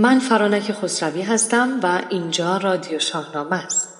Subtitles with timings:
[0.00, 3.97] من فرانک خسروی هستم و اینجا رادیو شاهنامه است.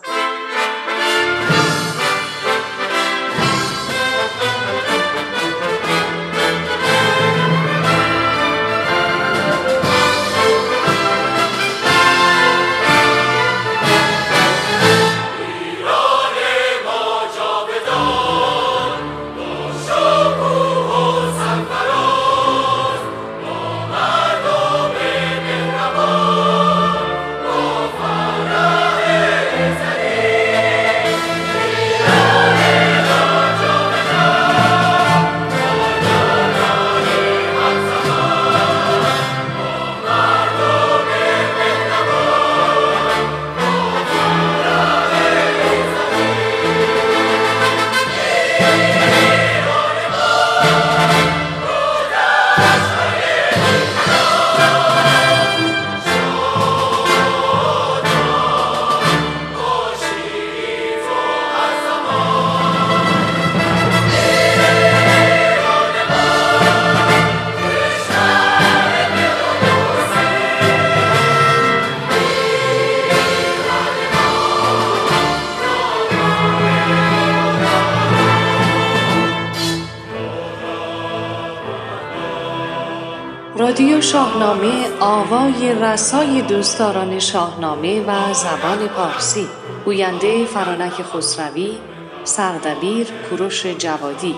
[84.12, 89.48] شاهنامه آوای رسای دوستداران شاهنامه و زبان پارسی.
[89.84, 91.78] گوینده فرانک خسروی
[92.24, 94.34] سردبیر کوروش جوادی.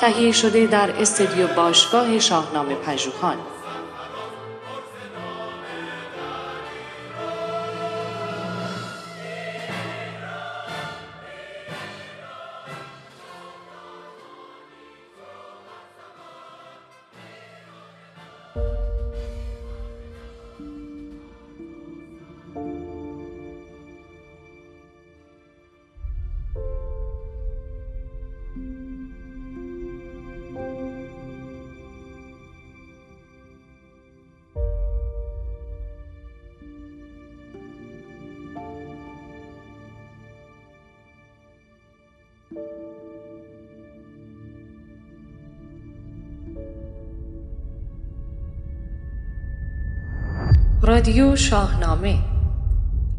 [0.00, 3.36] تهیه شده در استدیو باشگاه شاهنامه پژوهان.
[50.88, 52.18] رادیو شاهنامه.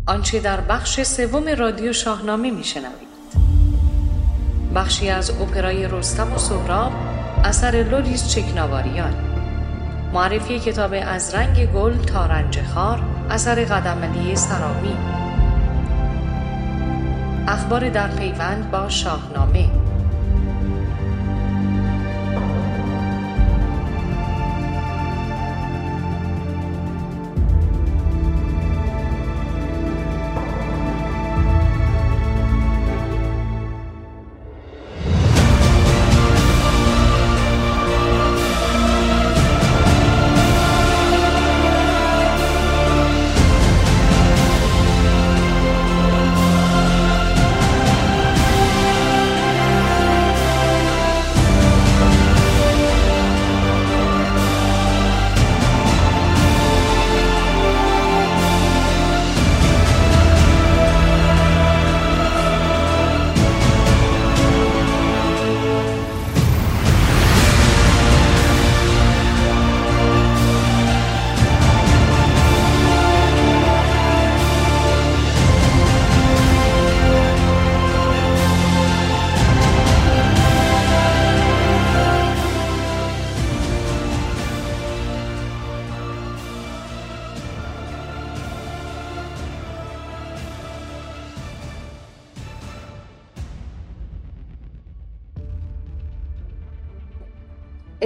[0.08, 3.10] آنچه در بخش سوم رادیو شاهنامه میشنوید.
[4.76, 6.92] بخشی از اپرای رستم و سهراب
[7.44, 9.14] اثر لوریس چکناواریان.
[10.14, 14.98] معرفی کتاب از رنگ گل تا رنج خار اثر قدملی سرامی.
[17.48, 19.79] اخبار در پیوند با شاهنامه.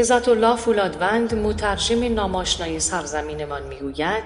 [0.04, 4.24] عزت الله فولادوند مترجم ناماشنای سرزمینمان می‌گوید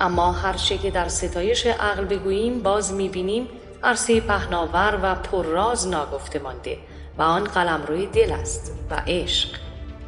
[0.00, 3.48] اما هرچه که در ستایش عقل بگوییم باز می‌بینیم
[3.82, 6.78] عرصه پهناور و پرراز ناگفته مانده
[7.18, 9.48] و آن قلمروی دل است و عشق.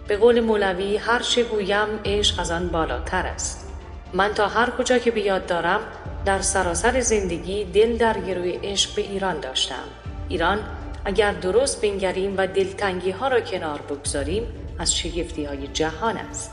[0.08, 3.69] به قول مولوی هر چه گویم عشق از آن بالاتر است.
[4.12, 5.81] من تا هر کجا که بیاد دارم
[6.25, 9.85] در سراسر زندگی دل در گروی عشق به ایران داشتم.
[10.29, 10.58] ایران
[11.05, 16.50] اگر درست بنگریم و دلتنگی ها را کنار بگذاریم از شگفتی های جهان است.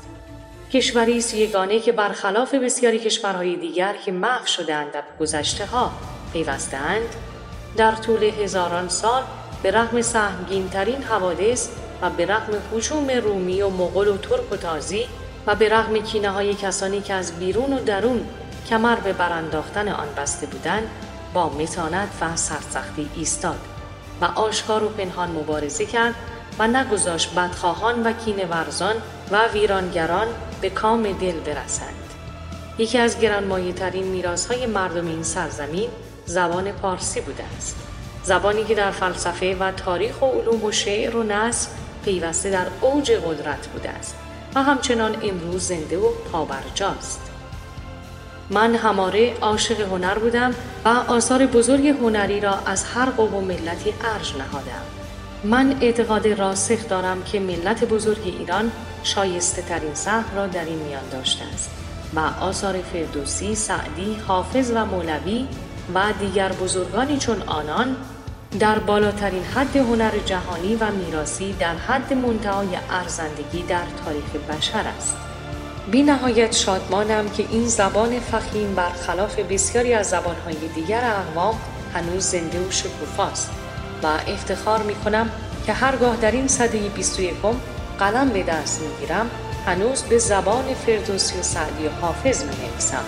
[0.74, 5.92] کشوری است یگانه که برخلاف بسیاری کشورهای دیگر که محو شدهاند در گذشته ها
[6.34, 7.16] پیوستند
[7.78, 9.24] در طول هزاران سال
[9.64, 11.70] به رغم سهمگین ترین حوادث
[12.02, 15.06] و به رغم حجوم رومی و مغول و ترک و تازی
[15.48, 18.28] و به رغم کینه های کسانی که از بیرون و درون
[18.70, 20.90] کمر به برانداختن آن بسته بودند
[21.34, 23.60] با متانت و سرسختی ایستاد
[24.22, 26.16] و آشکار و پنهان مبارزه کرد
[26.60, 28.96] و نگذاشت بدخواهان و کینه ورزان
[29.32, 30.28] و ویرانگران
[30.62, 32.06] به کام دل برسند.
[32.78, 35.90] یکی از گرانمایه ترین میراث های مردم این سرزمین
[36.26, 37.76] زبان پارسی بوده است.
[38.24, 41.70] زبانی که در فلسفه و تاریخ و علوم و شعر و نصر
[42.06, 44.16] پیوسته در اوج قدرت بوده است
[44.56, 47.22] و همچنان امروز زنده و پابرجاست.
[48.50, 50.56] من هماره عاشق هنر بودم
[50.86, 54.95] و آثار بزرگ هنری را از هر قوم و ملتی ارج نهادم.
[55.46, 58.72] من اعتقاد راسخ دارم که ملت بزرگ ایران
[59.04, 61.72] شایسته ترین سهم را در این میان داشته است
[62.16, 65.48] و آثار فردوسی، سعدی، حافظ و مولوی
[65.96, 67.96] و دیگر بزرگانی چون آنان
[68.60, 75.18] در بالاترین حد هنر جهانی و میراسی در حد منتهای ارزندگی در تاریخ بشر است.
[75.92, 81.56] بی نهایت شادمانم که این زبان فخیم برخلاف بسیاری از زبانهای دیگر اقوام
[81.94, 83.65] هنوز زنده و شکوفاست
[84.04, 85.30] و افتخار می کنم
[85.66, 87.34] که هرگاه در این صده 21
[88.00, 89.30] قلم به دست می گیرم
[89.66, 93.04] هنوز به زبان فردوسی و سعدی و حافظ می نویسم.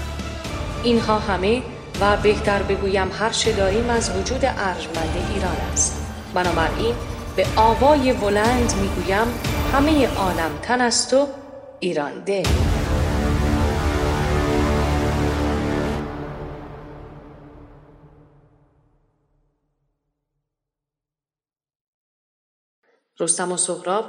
[0.84, 1.62] اینها همه
[2.02, 6.96] و بهتر بگویم هر چه داریم از وجود ارجمند ایران است بنابراین
[7.36, 9.28] به آوای بلند می‌گویم
[9.74, 11.28] همه عالم تن است و
[11.80, 12.46] ایران دل
[23.20, 24.06] رستم و سهراب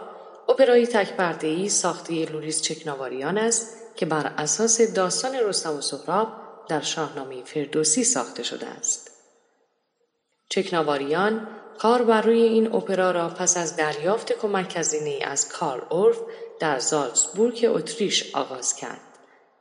[0.49, 6.29] اپرای تک ای ساخته لوریس چکناواریان است که بر اساس داستان رستم و سهراب
[6.69, 9.11] در شاهنامه فردوسی ساخته شده است.
[10.49, 16.19] چکناواریان کار بر روی این اپرا را پس از دریافت کمک هزینه از کارل اورف
[16.61, 19.01] در زالزبورگ اتریش آغاز کرد.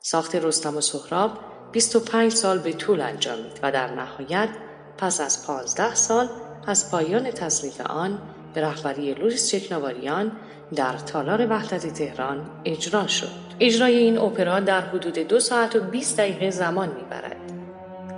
[0.01, 1.31] ساخت رستم و سهراب
[1.71, 4.49] 25 سال به طول انجامید و در نهایت
[4.97, 6.29] پس از 15 سال
[6.67, 10.31] از پایان تصنیف آن به رهبری لوریس چکناواریان
[10.75, 13.27] در تالار وحدت تهران اجرا شد.
[13.59, 17.37] اجرای این اپرا در حدود دو ساعت و 20 دقیقه زمان می‌برد.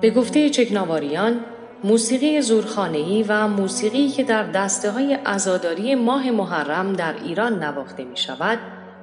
[0.01, 1.39] به گفته چکناواریان
[1.83, 8.17] موسیقی زورخانه‌ای و موسیقی که در دسته های ازاداری ماه محرم در ایران نواخته می
[8.17, 8.59] شود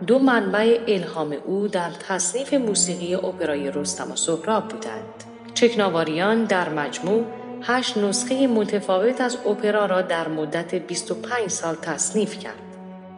[0.06, 5.25] دو منبع الهام او در تصنیف موسیقی اپرای رستم و سهراب بودند.
[5.55, 7.25] چکناواریان در مجموع
[7.69, 12.63] هشت نسخه متفاوت از اپرا را در مدت 25 سال تصنیف کرد.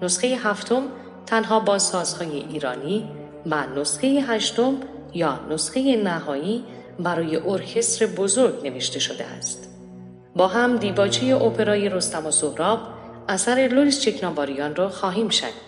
[0.03, 0.83] نسخه هفتم
[1.27, 3.11] تنها با سازهای ایرانی
[3.47, 4.75] و نسخه هشتم
[5.15, 6.65] یا نسخه نهایی
[6.99, 9.69] برای ارکستر بزرگ نوشته شده است.
[10.37, 12.81] با هم دیباچه اپرای رستم و سهراب
[13.29, 15.68] اثر لوریس چکناباریان را خواهیم شنید.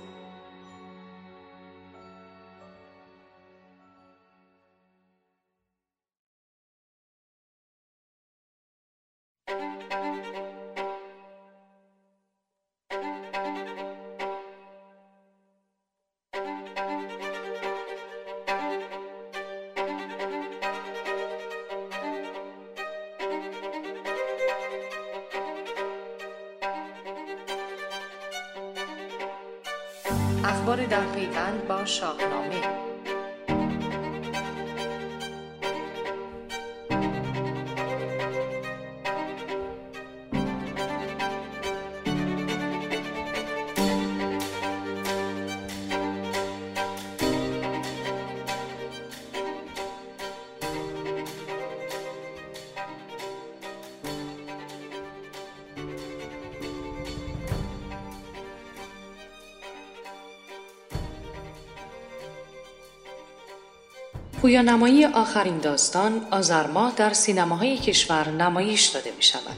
[64.49, 69.57] نمایی آخرین داستان آذر ماه در سینماهای کشور نمایش داده می شود.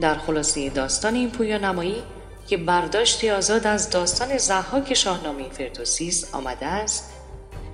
[0.00, 1.30] در خلاصه داستان این
[1.64, 2.02] نمایی
[2.48, 7.12] که برداشتی آزاد از داستان زحاک شاهنامه فردوسی آمده است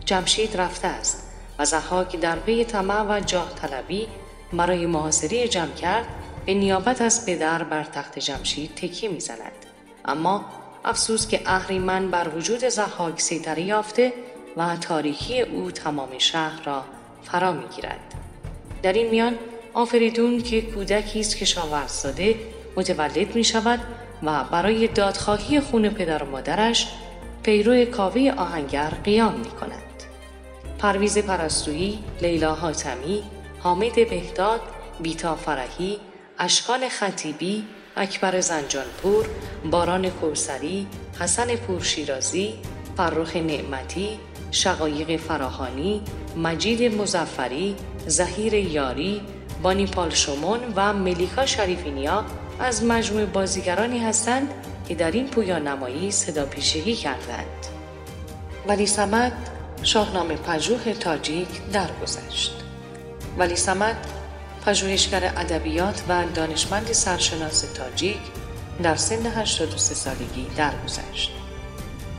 [0.04, 1.22] جمشید رفته است
[1.58, 4.08] و زحاک در پی طمع و جاه طلبی
[4.52, 6.06] برای محاصره جمع کرد
[6.46, 9.66] به نیابت از پدر بر تخت جمشید تکیه می‌زند
[10.04, 10.44] اما
[10.84, 14.12] افسوس که اهریمن بر وجود زحاک سیطره یافته
[14.56, 16.84] و تاریخی او تمام شهر را
[17.22, 18.14] فرا می گیرد.
[18.82, 19.34] در این میان
[19.74, 22.34] آفریدون که کودکی است که شاورزاده
[22.76, 23.80] متولد می شود
[24.22, 26.88] و برای دادخواهی خون پدر و مادرش
[27.42, 29.82] پیرو کاوه آهنگر قیام می کند.
[30.78, 33.22] پرویز پرستویی، لیلا حاتمی،
[33.60, 34.60] حامد بهداد،
[35.00, 35.98] بیتا فرحی،
[36.38, 37.64] اشکان خطیبی،
[37.96, 39.26] اکبر زنجانپور،
[39.70, 40.86] باران کوسری،
[41.20, 42.54] حسن پورشیرازی،
[42.96, 44.18] فرخ نعمتی،
[44.54, 46.02] شقایق فراهانی،
[46.36, 49.20] مجید مزفری، زهیر یاری،
[49.62, 52.24] بانی پالشومون و ملیکا شریفینیا
[52.60, 54.48] از مجموع بازیگرانی هستند
[54.88, 57.66] که در این پویان نمایی صدا پیشگی کردند.
[58.68, 59.32] ولی سمت
[59.82, 62.52] شاهنامه پژوه تاجیک درگذشت.
[63.38, 63.96] ولی سمت
[64.66, 68.20] پژوهشگر ادبیات و دانشمند سرشناس تاجیک
[68.82, 71.30] در سن 83 سالگی درگذشت.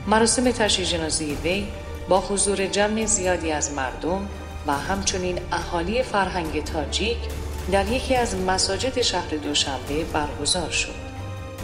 [0.07, 1.67] مراسم تشییع جنازه وی
[2.09, 4.29] با حضور جمع زیادی از مردم
[4.67, 7.17] و همچنین اهالی فرهنگ تاجیک
[7.71, 11.05] در یکی از مساجد شهر دوشنبه برگزار شد.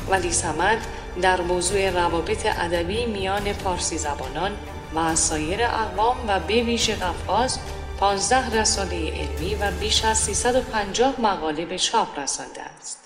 [0.10, 0.78] ولی سمد
[1.22, 4.52] در موضوع روابط ادبی میان پارسی زبانان
[4.96, 7.60] و سایر اقوام و به ویژه قفقاز
[8.00, 13.00] پانزده رساله علمی و بیش از 350 مقاله به چاپ رسانده است.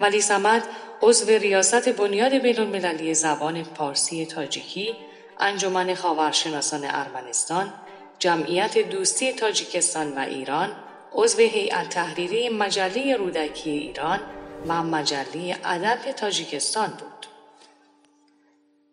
[0.00, 0.62] ولی سمد
[1.02, 4.94] عضو ریاست بنیاد بین زبان پارسی تاجیکی
[5.40, 7.72] انجمن خاورشناسان ارمنستان،
[8.18, 10.76] جمعیت دوستی تاجیکستان و ایران،
[11.12, 14.20] عضو هیئت تحریری مجله رودکی ایران
[14.68, 17.26] و مجله ادب تاجیکستان بود.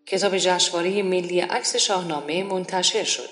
[0.06, 3.30] کتاب جشنواره ملی عکس شاهنامه منتشر شد.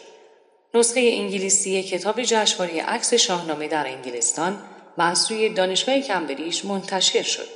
[0.73, 4.61] نسخه انگلیسی کتاب جشنواره عکس شاهنامه در انگلستان
[4.97, 7.49] و از سوی دانشگاه کمبریج منتشر شد.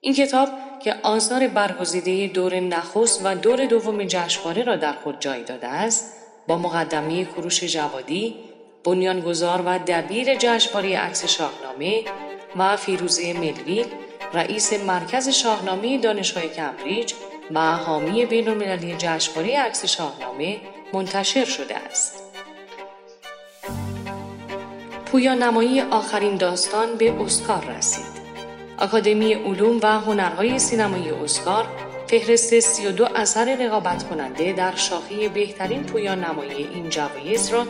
[0.00, 0.48] این کتاب
[0.84, 6.12] که آثار برگزیده دور نخست و دور دوم جشنواره را در خود جای داده است
[6.46, 8.34] با مقدمه کروش جوادی
[8.84, 12.04] بنیانگذار و دبیر جشنواره عکس شاهنامه
[12.56, 13.86] و فیروزه ملویل
[14.34, 17.12] رئیس مرکز شاهنامه دانشگاه کمبریج
[17.50, 20.60] و حامی بینالمللی جشنواره عکس شاهنامه
[20.92, 22.22] منتشر شده است.
[25.06, 28.11] پویا نمایی آخرین داستان به اسکار رسید.
[28.82, 31.66] آکادمی علوم و هنرهای سینمایی اسکار
[32.06, 37.66] فهرست 32 اثر رقابت کننده در شاخه بهترین پویان نمایی این جوایز را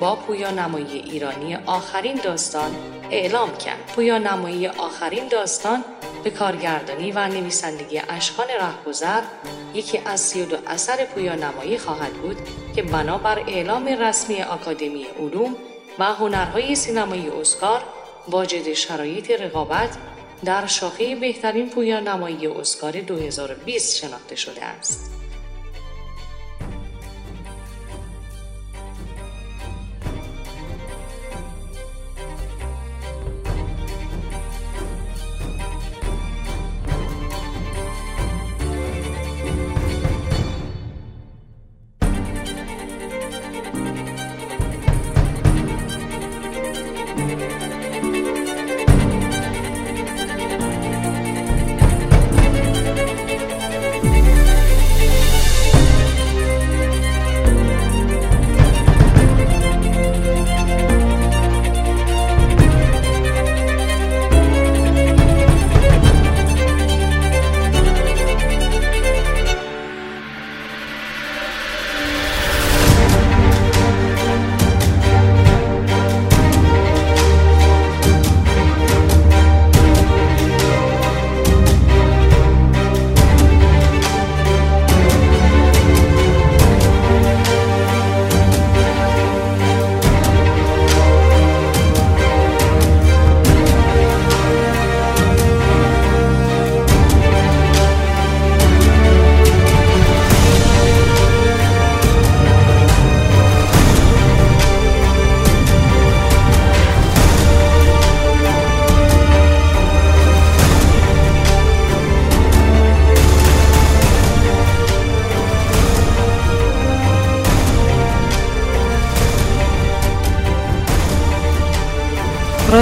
[0.00, 2.70] با پویان نمایی ایرانی آخرین داستان
[3.10, 3.86] اعلام کرد.
[3.86, 5.84] پویان نمایی آخرین داستان
[6.24, 9.22] به کارگردانی و نویسندگی اشکان رهگذر
[9.74, 12.36] یکی از 32 اثر پویان نمایی خواهد بود
[12.76, 15.56] که بنابر اعلام رسمی آکادمی علوم
[15.98, 17.82] و هنرهای سینمایی اسکار
[18.28, 19.96] واجد شرایط رقابت
[20.44, 25.13] در شاخه بهترین پویان نمایی اسکار 2020 شناخته شده است.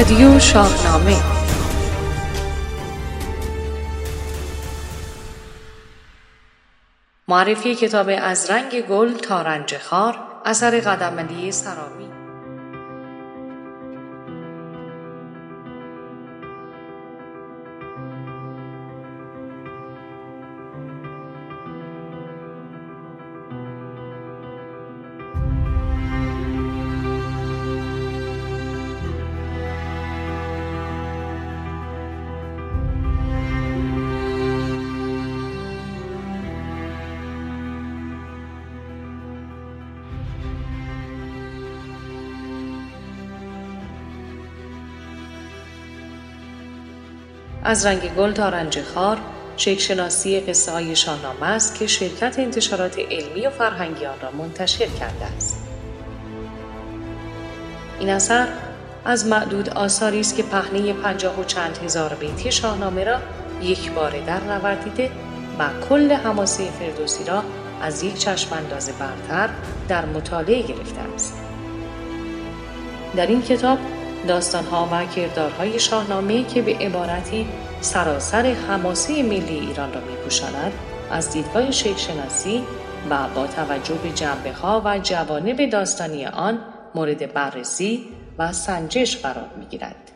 [0.02, 1.16] رادیو شاهنامه.
[7.28, 12.11] معرفی کتاب از رنگ گل تا رنج خار اثر قدم سرامی.
[47.64, 49.18] از رنگ گل تا رنج خار
[49.56, 55.24] شکلشناسی قصه های شاهنامه است که شرکت انتشارات علمی و فرهنگی آن را منتشر کرده
[55.36, 55.68] است.
[58.00, 58.48] این اثر
[59.04, 63.18] از معدود آثاری است که پهنه پنجاه و چند هزار بیتی شاهنامه را
[63.62, 65.10] یک باره در نوردیده
[65.58, 67.42] و کل حماسه فردوسی را
[67.82, 69.48] از یک چشم انداز برتر
[69.88, 71.34] در مطالعه گرفته است.
[73.16, 73.78] در این کتاب
[74.28, 77.46] داستانها و کردارهای شاهنامه که به عبارتی
[77.80, 80.72] سراسر حماسه ملی ایران را میپوشاند
[81.10, 82.08] از دیدگاه شیخ
[83.10, 86.58] و با توجه به جنبه ها و جوانب داستانی آن
[86.94, 88.04] مورد بررسی
[88.38, 90.10] و سنجش قرار می گیرد.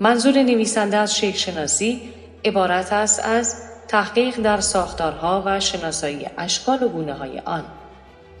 [0.00, 2.00] منظور نویسنده از شیخ شناسی
[2.44, 7.64] عبارت است از تحقیق در ساختارها و شناسایی اشکال و گونه های آن.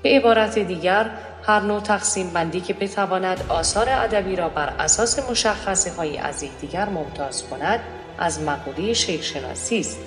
[0.02, 1.10] به عبارت دیگر
[1.46, 6.88] هر نوع تقسیم بندی که بتواند آثار ادبی را بر اساس مشخصه های از یکدیگر
[6.88, 7.80] ممتاز کند
[8.18, 9.98] از مقوله شکل شناسی است.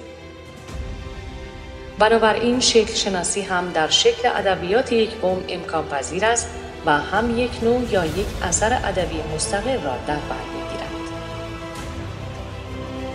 [2.00, 6.50] بنابراین شکل شناسی هم در شکل ادبیات یک قوم امکان پذیر است
[6.86, 10.94] و هم یک نوع یا یک اثر ادبی مستقل را در بر می‌گیرد.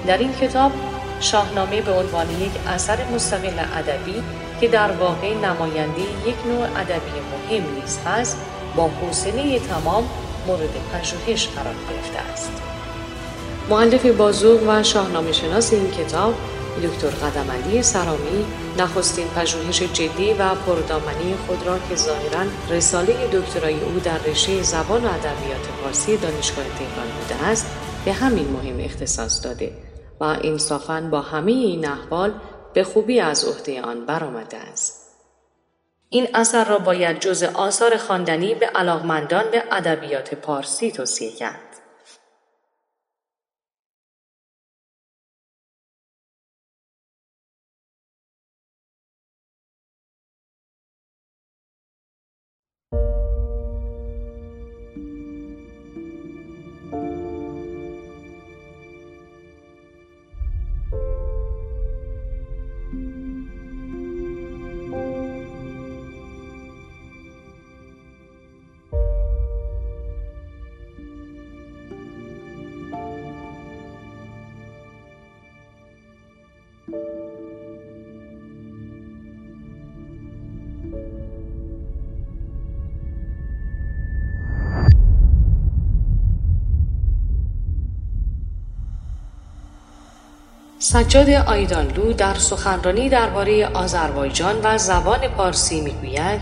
[0.06, 0.72] در این کتاب
[1.20, 4.22] شاهنامه به عنوان یک اثر مستقل ادبی
[4.60, 8.36] که در واقع نماینده یک نوع ادبی مهم نیز هست
[8.76, 10.08] با حوصله تمام
[10.46, 12.52] مورد پژوهش قرار گرفته است.
[13.70, 16.34] معلف بازوق و شاهنامه شناس این کتاب
[16.82, 18.44] دکتر قدمعلی سرامی
[18.78, 25.04] نخستین پژوهش جدی و پردامنی خود را که ظاهرا رساله دکترای او در رشته زبان
[25.04, 27.66] و ادبیات فارسی دانشگاه تهران بوده است
[28.04, 29.72] به همین مهم اختصاص داده
[30.20, 32.32] و انصافا با همه این احوال
[32.72, 35.08] به خوبی از عهده آن برآمده است.
[36.08, 41.67] این اثر را باید جز آثار خواندنی به علاقمندان به ادبیات پارسی توصیه کرد.
[90.92, 96.40] سجاد آیدانلو در سخنرانی درباره آذربایجان و زبان پارسی می‌گوید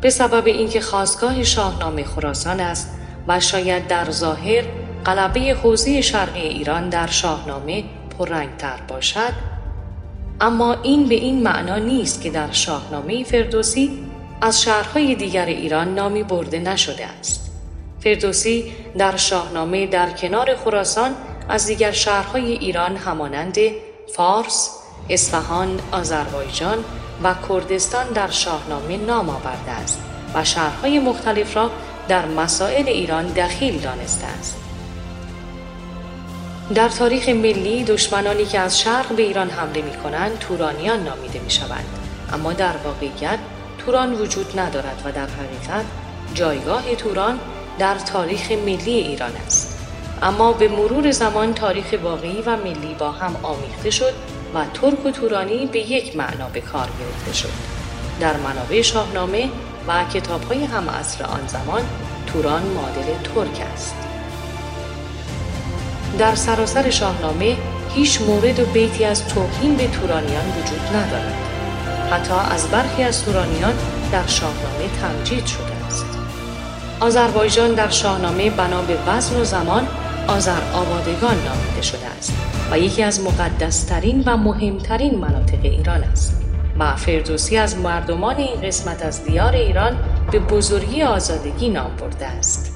[0.00, 2.90] به سبب اینکه خواستگاه شاهنامه خراسان است
[3.28, 4.64] و شاید در ظاهر
[5.04, 7.84] قلبه حوزه شرقی ایران در شاهنامه
[8.18, 9.32] پررنگتر باشد
[10.40, 13.90] اما این به این معنا نیست که در شاهنامه فردوسی
[14.40, 17.50] از شهرهای دیگر ایران نامی برده نشده است.
[18.00, 18.64] فردوسی
[18.98, 21.14] در شاهنامه در کنار خراسان
[21.48, 23.56] از دیگر شهرهای ایران همانند
[24.16, 24.70] فارس،
[25.10, 26.84] اصفهان، آذربایجان
[27.22, 30.00] و کردستان در شاهنامه نام آورده است
[30.34, 31.70] و شهرهای مختلف را
[32.08, 34.56] در مسائل ایران دخیل دانسته است.
[36.74, 41.50] در تاریخ ملی دشمنانی که از شرق به ایران حمله می کنند تورانیان نامیده می
[41.50, 41.86] شوند.
[42.32, 43.38] اما در واقعیت
[43.78, 45.84] توران وجود ندارد و در حقیقت
[46.34, 47.40] جایگاه توران
[47.78, 49.63] در تاریخ ملی ایران است.
[50.22, 54.12] اما به مرور زمان تاریخ واقعی و ملی با هم آمیخته شد
[54.54, 57.52] و ترک و تورانی به یک معنا به کار گرفته شد.
[58.20, 59.48] در منابع شاهنامه
[59.88, 61.82] و کتابهای هم عصر آن زمان
[62.26, 63.94] توران معادل ترک است.
[66.18, 67.56] در سراسر شاهنامه
[67.94, 71.34] هیچ مورد و بیتی از توهین به تورانیان وجود ندارد.
[72.10, 73.74] حتی از برخی از تورانیان
[74.12, 76.06] در شاهنامه تمجید شده است.
[77.00, 79.88] آذربایجان در شاهنامه بنا به وزن و زمان
[80.28, 82.32] آذر آبادگان نامیده شده است
[82.70, 86.42] و یکی از مقدسترین و مهمترین مناطق ایران است
[86.78, 89.96] و فردوسی از مردمان این قسمت از دیار ایران
[90.32, 92.73] به بزرگی آزادگی نام برده است.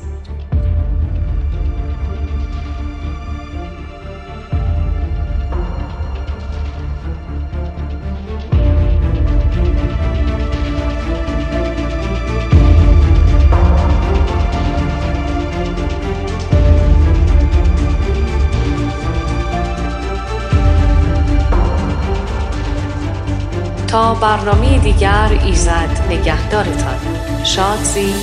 [24.21, 26.99] برنامه دیگر ایزد نگهدارتان.
[27.45, 28.15] شادزی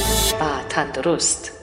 [0.42, 1.55] و تندرست.